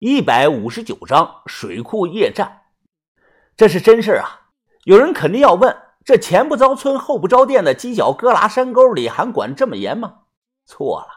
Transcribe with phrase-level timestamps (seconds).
[0.00, 2.62] 一百五十九章水库夜战，
[3.54, 4.48] 这是真事啊！
[4.84, 5.76] 有人肯定要问：
[6.06, 10.20] 这前不着村后不着店的犄角旮旯山沟里，还管这么严吗？
[10.64, 11.08] 错了，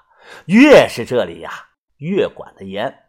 [0.47, 1.49] 越是这里呀，
[1.96, 3.05] 越管得严，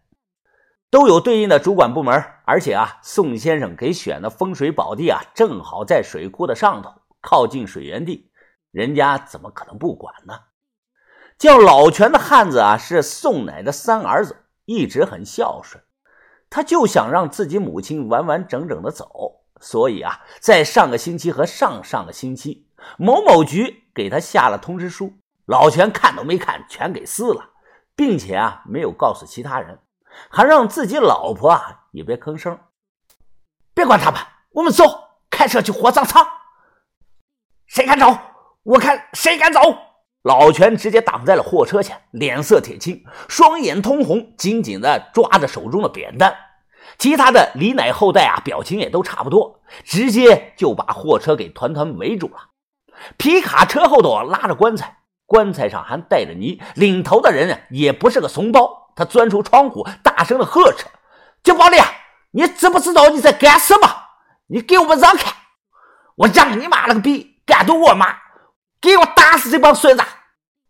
[0.91, 2.25] 都有对应的主管部门。
[2.45, 8.31] 而且啊，宋先生给选的风水宝地啊，正好在水库的上头，靠近水源地，
[8.71, 10.39] 人家怎么可能不管呢？
[11.37, 14.37] 叫老全的汉子啊，是宋奶的三儿子。
[14.65, 15.83] 一直很孝顺，
[16.49, 25.13] 他就想让自己母亲完完整整的走，所以啊，在上个星期和上上个星期，某某局给他下了通知书，
[25.47, 27.51] 老全看都没看，全给撕了，
[27.95, 29.79] 并且啊，没有告诉其他人，
[30.31, 32.59] 还让自己老婆啊也别吭声，
[33.75, 34.85] 别管他们，我们走，
[35.31, 36.27] 开车去火葬场。
[37.67, 38.17] 谁敢走？
[38.63, 39.61] 我看谁敢走。
[40.25, 46.35] 老全直接挡在了货车前，脸色铁青，双眼通红，紧紧地抓着手中的扁担。
[46.97, 52.37] 其他的李奶后代啊，表情也都差不多，直接就把货车给团团围住了。
[53.19, 60.87] 皮卡车后头拉着棺材，棺材上还带着泥，领头的人也不是个怂包，他钻出窗户，大声的呵斥
[61.45, 61.77] ：“金宝利，
[62.31, 63.87] 你知不知道你在干什么？
[64.47, 65.31] 你给我们让开！
[66.17, 68.07] 我让你妈了个逼，敢动我妈！”
[68.85, 70.05] 给我打死这帮孙子！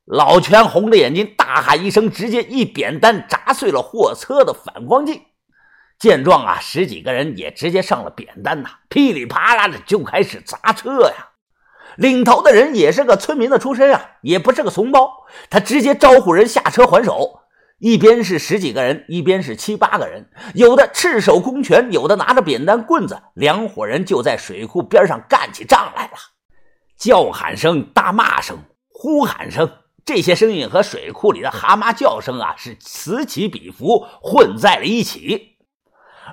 [0.04, 5.22] 老全红着眼睛大喊一声，直接一扁担砸碎了货车的反光镜。
[5.98, 11.30] 见状啊，十几个人也直接上了扁担呐，噼里啪啦的就开始砸车呀。
[11.96, 17.40] 领头的人也是个村民的出身啊，也不是个怂包，他直接招呼人下车还手。
[17.80, 26.12] 一边是十几个人，一边是七八个人，有的赤手空拳，有的拿着扁担棍子，两伙人就在水库边上干起仗来了。
[26.96, 29.70] 叫喊声、大骂声、呼喊声，
[30.04, 35.56] 这些声音和水库里的蛤蟆叫声啊，是此起彼伏，混在了一起。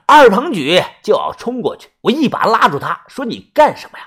[0.06, 4.06] 二鹏举就要冲过去，我一把拉住他，说：“你干什么呀？”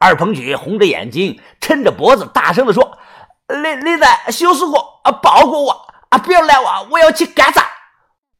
[0.00, 2.98] 二鹏举红着眼睛，抻着脖子，大声地说
[3.46, 7.62] ：“李李仔，修师傅啊，保护我啊，不要拦我，我要去干啥。”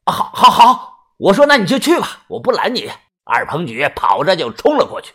[0.07, 2.91] 好，好，好，我说：“那你就去吧，我不拦你。”
[3.25, 5.13] 二鹏举跑着就冲了过去。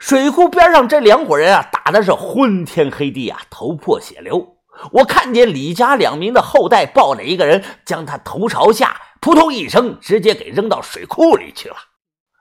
[0.00, 4.56] 水库边上这两伙人啊，打的是昏天黑地啊，头破血流。
[4.92, 11.76] 我看见李家两名的后代抱着一个人，将他头朝下，扑通一声，直接给扔到水库里去了。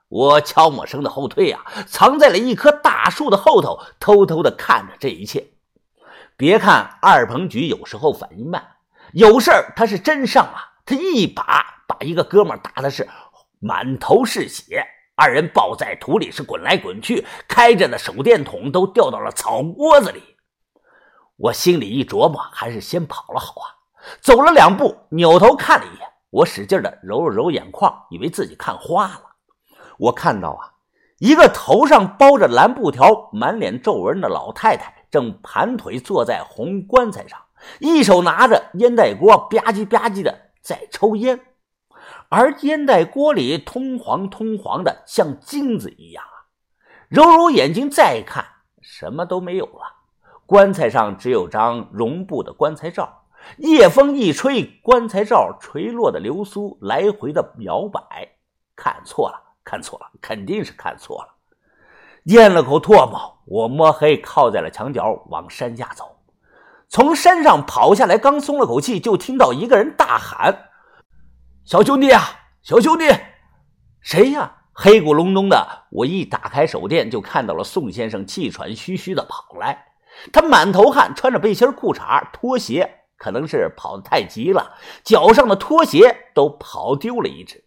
[0.07, 5.45] 我悄没声的后退啊，藏在了一棵大树的后头，偷偷的看着这一切。
[6.37, 8.65] 别看二鹏举有时候反应慢，
[9.11, 13.05] 有事儿他是真上啊，他一把把一个哥们打的是
[13.59, 14.87] 满头是血。
[15.19, 20.23] 二人抱在土里是滚来滚去，开着的手电筒都掉到了草窝子里。
[21.35, 23.67] 我心里一琢磨，还是先跑了好啊。
[24.21, 29.21] 走了两步，扭头看了一眼，我使劲的揉了揉眼眶，以为自己看花了。
[29.97, 30.71] 我看到啊，
[31.17, 37.37] 一个头上包着蓝布条、满脸皱纹的老太太，正盘腿坐在红棺材上，
[37.79, 41.41] 一手拿着烟袋锅，吧唧吧唧的在抽烟。
[42.29, 46.45] 而烟袋锅里通黄通黄的，像金子一样啊！
[47.09, 48.45] 揉揉眼睛再看，
[48.81, 49.81] 什么都没有了。
[50.45, 53.23] 棺材上只有张绒布的棺材罩，
[53.57, 58.29] 夜风一吹，棺材罩垂落的流苏来回的摇摆。
[58.75, 61.29] 看错了，看错了，肯定是看错了。
[62.25, 66.17] 咽了口唾沫，我摸黑靠在了墙角，往山下走。
[66.87, 70.68] 从山上跑下来，刚松了口气，就听到一个人大喊。
[71.69, 72.23] 小兄弟啊，
[72.63, 73.05] 小兄弟，
[74.01, 74.51] 谁呀？
[74.73, 79.85] 黑咕隆咚的，我一打开手电，就看到了宋先生气喘吁吁的跑来。
[80.33, 87.63] 他满头汗，穿着背心、裤衩、拖鞋，可能是跑得太急了，脚上的拖鞋都跑丢了一只。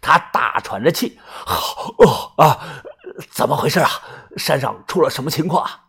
[0.00, 2.58] 他大喘着气，好哦啊，
[3.30, 3.88] 怎么回事啊？
[4.36, 5.84] 山上出了什么情况啊？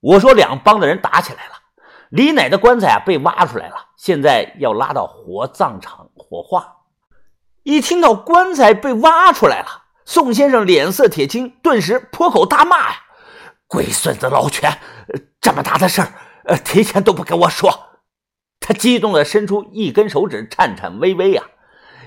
[0.00, 1.54] 我说，两帮的人打起来了。
[2.16, 6.76] 李奶的棺材啊被挖出来了，现在要拉到火葬场火化。
[7.62, 12.96] 一听到棺材被挖出来了，宋先生脸色铁青，顿时破口大骂呀
[13.68, 14.78] ：“龟孙子老全，
[15.42, 16.12] 这么大的事儿，
[16.44, 17.98] 呃，提前都不跟我说！”
[18.60, 21.42] 他激动的伸出一根手指，颤颤巍巍呀：“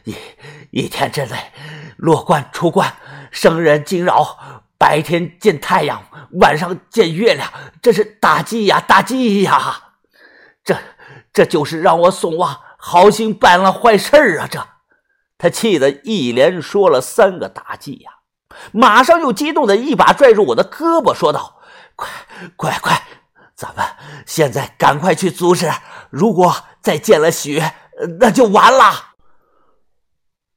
[0.05, 0.15] 一
[0.71, 1.51] 一天之内，
[1.97, 2.95] 落棺出棺，
[3.29, 4.39] 生人惊扰。”
[4.79, 6.01] 白天见太阳，
[6.39, 7.51] 晚上见月亮，
[7.81, 9.88] 这是大忌呀，大忌呀！
[10.63, 10.77] 这
[11.31, 14.47] 这就是让我宋王好心办了坏事啊！
[14.49, 14.67] 这，
[15.37, 18.11] 他气得一连说了三个大忌呀，
[18.71, 21.59] 马上又激动的一把拽住我的胳膊，说道
[21.95, 22.09] ：“快
[22.55, 23.01] 快快，
[23.55, 23.85] 咱们
[24.25, 25.71] 现在赶快去阻止！
[26.09, 27.63] 如果再见了许，
[28.19, 29.15] 那就完了。”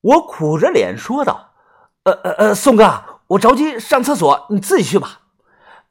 [0.03, 1.53] 我苦着脸说道
[2.05, 5.21] ：“呃呃呃，宋哥，我着急上厕所，你自己去吧。”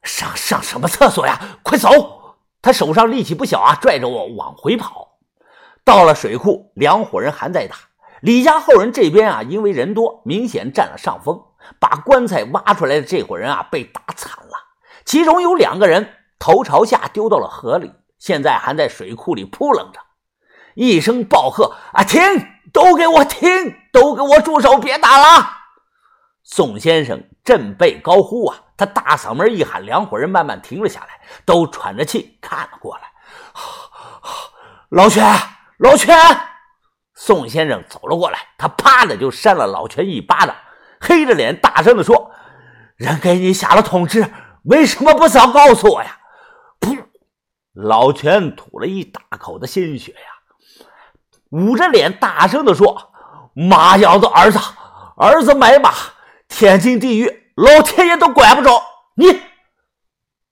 [0.02, 1.40] 上上什么厕所呀？
[1.62, 2.21] 快走！
[2.62, 5.18] 他手上力气不小啊，拽着我往回跑。
[5.84, 7.74] 到了水库，两伙人还在打。
[8.20, 11.42] 李家后人这边啊，因为人多，明显占了上风，
[11.80, 14.52] 把棺材挖出来的这伙人啊，被打惨了。
[15.04, 19.98] 其中有两个人头朝下丢到了河里，现在还在水库里扑棱着。
[20.74, 22.20] 一声暴喝：“啊，停！
[22.72, 23.74] 都给我停！
[23.92, 24.78] 都给我住手！
[24.78, 25.46] 别打了！”
[26.42, 28.58] 宋先生振背高呼啊！
[28.76, 33.02] 他大嗓门一喊，两伙人慢慢停了下来，都喘着气看了过来。
[34.88, 35.24] 老全，
[35.78, 36.16] 老全！
[37.14, 40.54] 宋先生走了过来，他啪的就扇了老全一巴掌，
[41.00, 42.32] 黑着脸大声的说
[42.96, 44.32] ：“人给你下了通知，
[44.64, 46.18] 为什么不早告诉我呀？”
[46.80, 47.04] 噗！
[47.72, 50.86] 老全吐了一大口的鲜血呀，
[51.50, 53.12] 捂着脸大声的说
[53.54, 54.58] ：“妈要的儿子，
[55.16, 55.92] 儿子买马，
[56.52, 58.82] 天经地义。”老天爷都管不着
[59.16, 59.42] 你！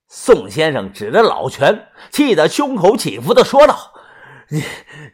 [0.07, 3.93] 宋先生指着老全，气得胸口起伏的说道
[4.51, 4.63] ：“你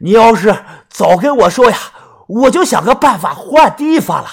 [0.01, 1.77] 你要是早跟我说呀，
[2.27, 4.29] 我就想个办法换地方了。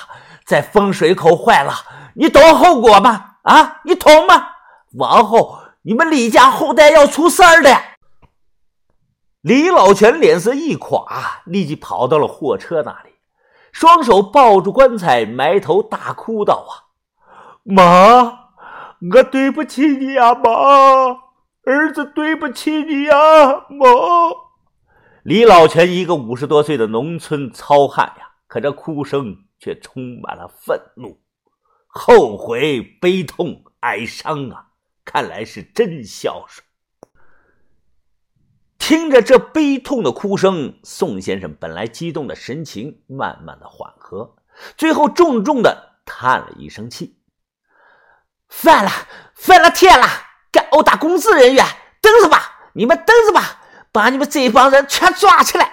[0.45, 1.73] 在风水口坏了，
[2.15, 3.35] 你懂后果吗？
[3.43, 4.47] 啊，你懂吗？
[4.93, 7.81] 往后你们李家后代要出事儿的。”
[9.41, 13.12] 李老全脸色一垮，立即跑到了货车那里，
[13.73, 16.71] 双手抱住棺材，埋头大哭道：“啊！”
[17.65, 18.39] 妈，
[19.13, 20.51] 我对不起你呀，妈，
[21.65, 23.15] 儿子对不起你呀，
[23.69, 23.85] 妈。
[25.23, 31.19] 李老全一个五十多岁的农村糙汉呀，可这哭声却充满了愤怒、
[31.87, 34.67] 后悔、悲痛、哀伤啊！
[35.03, 36.65] 看来是真孝顺。
[38.85, 44.35] 听着这悲痛的哭声，宋先生本来激动的神情慢慢的缓和，
[44.75, 47.17] 最后重重的叹了一声气。
[48.49, 48.91] 犯了，
[49.35, 50.05] 犯了天了！
[50.51, 51.65] 敢殴打公司人员，
[52.01, 52.71] 等着吧！
[52.73, 53.61] 你们等着吧！
[53.93, 55.71] 把你们这帮人全抓起来！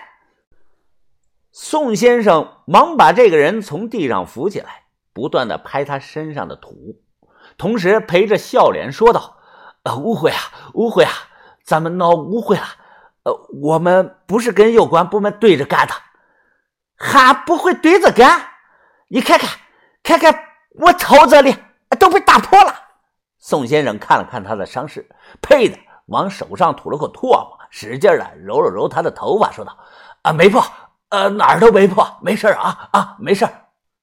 [1.50, 7.02] 宋先生忙把这个人从地上扶起来，不断的拍他身上的土，
[7.58, 9.38] 同时陪着笑脸说道
[9.82, 10.38] ：“呃，误会啊，
[10.74, 11.10] 误会啊，
[11.64, 12.76] 咱们闹误会了。
[13.24, 13.32] 呃，
[13.62, 15.94] 我们不是跟有关部门对着干的，
[16.96, 18.40] 还不会对着干？
[19.08, 19.48] 你看看，
[20.02, 20.44] 看看
[20.80, 21.54] 我头这里。”
[21.98, 22.72] 都被打破了。
[23.40, 25.06] 宋先生看了看他的伤势，
[25.42, 25.76] 呸的
[26.06, 29.76] 往手上吐了口唾沫，使劲的揉了揉他的头发，说道
[30.22, 30.64] ：“啊，没破，
[31.08, 33.46] 呃，哪儿都没破，没事啊啊，没事。”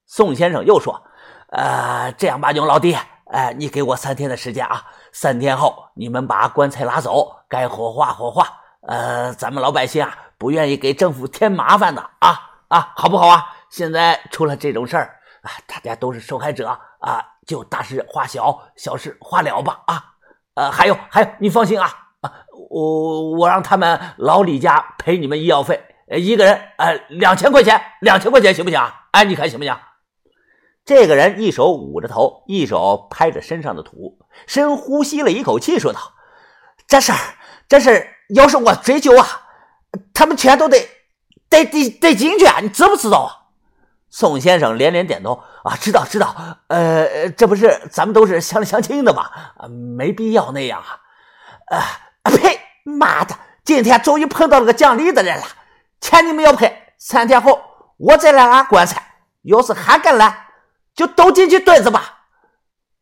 [0.06, 1.02] 宋先生又说
[1.50, 2.94] ：“呃，这样吧，牛老弟，
[3.32, 8.48] 哎，你给我三天的时间啊，三天后你们把棺材拉走，该火化火化。
[8.86, 13.54] 呃，咱们老百姓啊，不愿意给政府添麻烦的啊啊，好不好啊？
[13.70, 16.68] 现在出了这种事儿啊，大家都是受害者
[17.00, 20.04] 啊。”就大事化小，小事化了吧啊！
[20.52, 21.86] 呃，还有还有，你放心啊
[22.20, 22.30] 啊！
[22.68, 29.08] 我我让他们老李家赔你们医药费，一个人呃两千块钱，两千块钱行不行啊？
[29.12, 29.74] 哎，你看行不行？
[30.84, 35.98] 这个人一手捂着头，一手拍着身上的土，深呼吸了一口气，说道
[36.86, 37.18] ：“这事儿
[37.68, 39.26] 这事儿，要是我追究啊，
[40.14, 40.88] 他们全都得
[41.48, 43.34] 得得得进去啊，你知不知道啊？”
[44.10, 46.34] 宋先生连连点头啊，知道知道，
[46.68, 49.28] 呃，这不是咱们都是乡里乡亲的吗？
[49.58, 51.76] 啊，没必要那样啊！
[52.22, 52.58] 啊呸！
[52.84, 55.44] 妈的，今天终于碰到了个讲理的人了。
[56.00, 57.60] 钱你们要赔，三天后
[57.98, 59.02] 我再来拉棺材。
[59.42, 60.46] 要是还敢来，
[60.94, 62.20] 就都进去蹲着吧！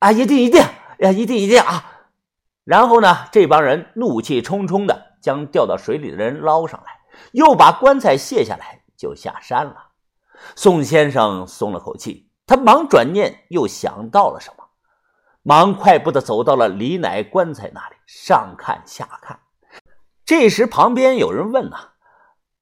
[0.01, 0.61] 啊，一定一定，
[0.99, 1.96] 呀，一定一定啊！
[2.67, 6.99] 然后呢，这帮人怒气冲冲的将掉到水里的人捞上来，
[7.31, 9.93] 又把棺材卸下来，就下山了。
[10.57, 14.65] 宋先生松了口气，他忙转念，又想到了什么，
[15.43, 19.39] 忙快步的走到了李乃棺材那里，上看下看。
[20.25, 21.91] 这时旁边有人问呐：“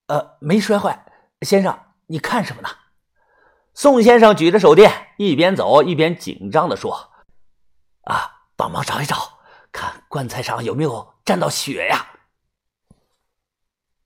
[0.08, 1.06] 呃，没摔坏，
[1.40, 2.68] 先生，你看什么呢？”
[3.72, 7.10] 宋先生举着手电，一边走一边紧张的说
[8.04, 9.16] ：“啊，帮忙找一找，
[9.74, 12.06] 看棺材上有没有沾到血呀。”